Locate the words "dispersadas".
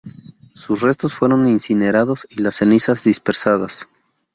3.03-3.87